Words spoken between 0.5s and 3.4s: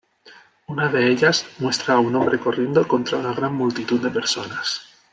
Una de ellas muestra a un hombre corriendo contra una